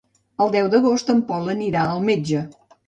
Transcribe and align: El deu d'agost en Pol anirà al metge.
El 0.45 0.53
deu 0.55 0.69
d'agost 0.75 1.13
en 1.15 1.21
Pol 1.29 1.55
anirà 1.57 1.87
al 1.93 2.05
metge. 2.11 2.47